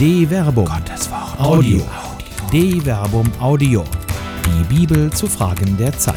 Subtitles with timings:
[0.00, 0.64] De Verbum.
[0.64, 1.38] Gottes Wort.
[1.38, 1.82] Audio.
[2.50, 3.84] De Verbum Audio.
[4.46, 6.16] Die Bibel zu Fragen der Zeit.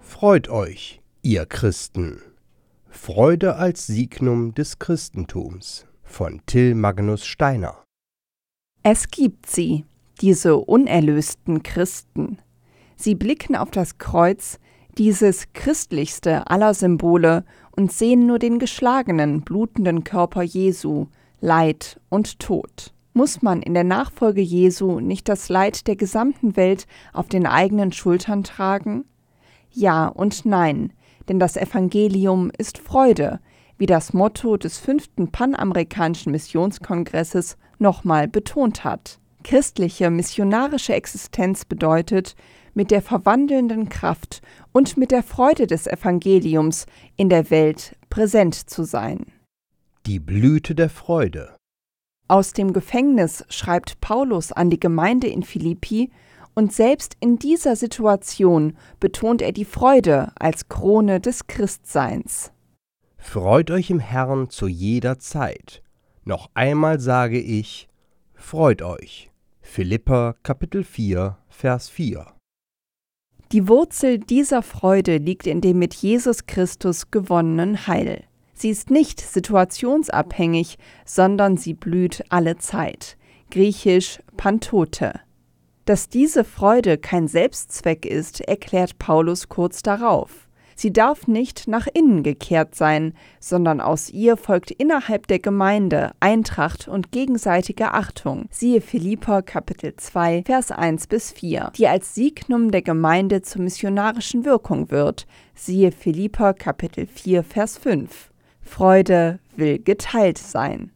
[0.00, 2.20] Freut euch, ihr Christen.
[2.88, 7.84] Freude als Signum des Christentums von Till Magnus Steiner.
[8.82, 9.84] Es gibt sie,
[10.20, 12.38] diese unerlösten Christen.
[12.96, 14.58] Sie blicken auf das Kreuz,
[14.98, 17.44] dieses christlichste aller Symbole,
[17.76, 21.06] und sehen nur den geschlagenen, blutenden Körper Jesu,
[21.40, 22.92] Leid und Tod.
[23.12, 27.92] Muss man in der Nachfolge Jesu nicht das Leid der gesamten Welt auf den eigenen
[27.92, 29.04] Schultern tragen?
[29.70, 30.92] Ja und nein,
[31.28, 33.40] denn das Evangelium ist Freude,
[33.78, 39.18] wie das Motto des fünften Panamerikanischen Missionskongresses nochmal betont hat.
[39.42, 42.34] Christliche missionarische Existenz bedeutet,
[42.74, 48.84] mit der verwandelnden Kraft und mit der Freude des Evangeliums in der Welt präsent zu
[48.84, 49.26] sein.
[50.06, 51.56] Die Blüte der Freude.
[52.28, 56.10] Aus dem Gefängnis schreibt Paulus an die Gemeinde in Philippi,
[56.56, 62.52] und selbst in dieser Situation betont er die Freude als Krone des Christseins.
[63.16, 65.82] Freut euch im Herrn zu jeder Zeit.
[66.24, 67.88] Noch einmal sage ich,
[68.34, 69.30] freut euch.
[69.62, 72.33] Philippa Kapitel 4, Vers 4.
[73.54, 78.24] Die Wurzel dieser Freude liegt in dem mit Jesus Christus gewonnenen Heil.
[78.52, 83.16] Sie ist nicht situationsabhängig, sondern sie blüht alle Zeit.
[83.52, 85.20] Griechisch Pantote.
[85.84, 90.48] Dass diese Freude kein Selbstzweck ist, erklärt Paulus kurz darauf.
[90.76, 96.88] Sie darf nicht nach innen gekehrt sein, sondern aus ihr folgt innerhalb der Gemeinde Eintracht
[96.88, 98.46] und gegenseitige Achtung.
[98.50, 104.44] Siehe Philipper Kapitel 2, Vers 1 bis 4, die als Signum der Gemeinde zur missionarischen
[104.44, 105.26] Wirkung wird.
[105.54, 108.30] Siehe Philipper Kapitel 4, Vers 5.
[108.60, 110.90] Freude will geteilt sein.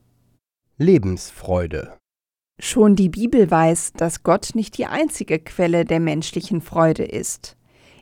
[0.79, 1.99] Lebensfreude.
[2.61, 7.57] Schon die Bibel weiß, dass Gott nicht die einzige Quelle der menschlichen Freude ist.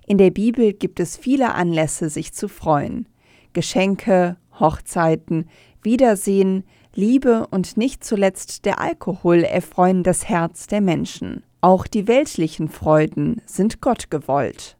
[0.07, 3.09] In der Bibel gibt es viele Anlässe, sich zu freuen.
[3.53, 5.49] Geschenke, Hochzeiten,
[5.83, 11.43] Wiedersehen, Liebe und nicht zuletzt der Alkohol erfreuen das Herz der Menschen.
[11.61, 14.79] Auch die weltlichen Freuden sind Gott gewollt.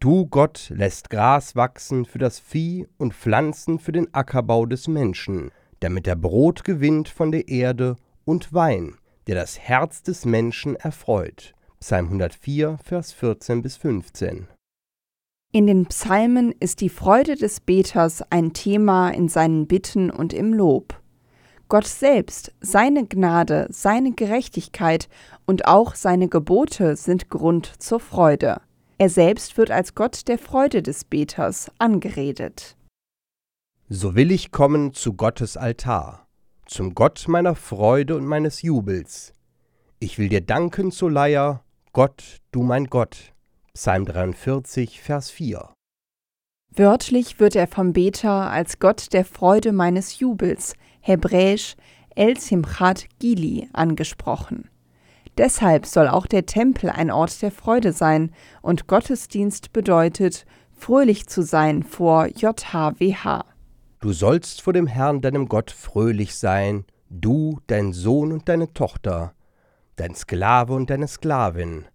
[0.00, 5.52] Du, Gott, lässt Gras wachsen für das Vieh und Pflanzen für den Ackerbau des Menschen,
[5.78, 7.94] damit er Brot gewinnt von der Erde
[8.24, 8.96] und Wein,
[9.28, 11.54] der das Herz des Menschen erfreut.
[11.82, 14.46] Psalm 104, Vers 14 bis 15.
[15.50, 20.54] In den Psalmen ist die Freude des Beters ein Thema in seinen Bitten und im
[20.54, 21.02] Lob.
[21.68, 25.08] Gott selbst, seine Gnade, seine Gerechtigkeit
[25.44, 28.60] und auch seine Gebote sind Grund zur Freude.
[28.98, 32.76] Er selbst wird als Gott der Freude des Beters angeredet.
[33.88, 36.28] So will ich kommen zu Gottes Altar,
[36.64, 39.32] zum Gott meiner Freude und meines Jubels.
[39.98, 41.64] Ich will dir danken zur Leier
[41.94, 43.34] Gott, du mein Gott.
[43.74, 45.74] Psalm 43, Vers 4.
[46.74, 51.76] Wörtlich wird er vom Beter als Gott der Freude meines Jubels, hebräisch
[52.16, 54.70] El Simchat Gili, angesprochen.
[55.36, 58.32] Deshalb soll auch der Tempel ein Ort der Freude sein,
[58.62, 63.44] und Gottesdienst bedeutet, fröhlich zu sein vor JHWH.
[64.00, 69.34] Du sollst vor dem Herrn deinem Gott fröhlich sein, du, dein Sohn und deine Tochter,
[69.96, 71.86] dein Sklave und deine Sklavin,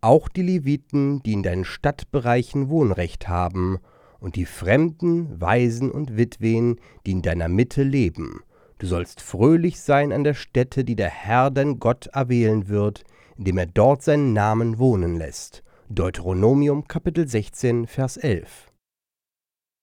[0.00, 3.78] auch die Leviten, die in deinen Stadtbereichen Wohnrecht haben,
[4.20, 8.42] und die Fremden, Waisen und Witwen, die in deiner Mitte leben.
[8.78, 13.04] Du sollst fröhlich sein an der Stätte, die der Herr dein Gott erwählen wird,
[13.36, 15.62] indem er dort seinen Namen wohnen lässt.
[15.90, 18.73] Deuteronomium Kapitel 16, Vers 11.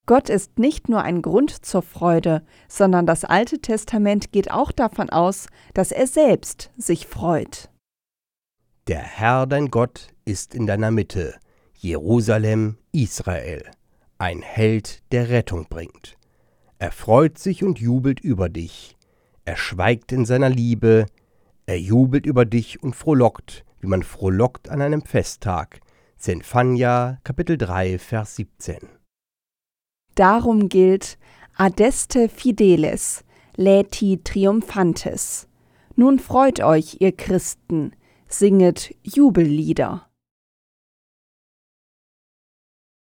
[0.08, 5.10] Gott ist nicht nur ein Grund zur Freude, sondern das Alte Testament geht auch davon
[5.10, 7.70] aus, dass er selbst sich freut.
[8.88, 11.36] Der Herr dein Gott ist in deiner Mitte,
[11.76, 13.70] Jerusalem, Israel,
[14.18, 16.18] ein Held, der Rettung bringt.
[16.80, 18.98] Er freut sich und jubelt über dich.
[19.46, 21.06] Er schweigt in seiner Liebe,
[21.68, 25.80] er jubelt über dich und frohlockt, wie man frohlockt an einem Festtag.
[26.18, 29.01] Zenphania, Kapitel 3, Vers 17.
[30.22, 31.18] Darum gilt
[31.56, 33.24] Adeste fideles,
[33.56, 35.48] leti triumphantes.
[35.96, 37.94] Nun freut euch, ihr Christen,
[38.28, 40.12] singet Jubellieder.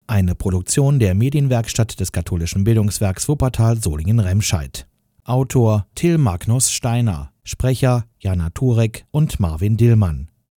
[0.07, 4.87] Eine Produktion der Medienwerkstatt des katholischen Bildungswerks Wuppertal Solingen-Remscheid.
[5.25, 10.31] Autor Till Magnus Steiner, Sprecher Jana Turek und Marvin Dillmann.